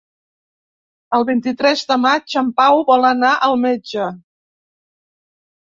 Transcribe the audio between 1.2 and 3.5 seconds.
vint-i-tres de maig en Pau vol anar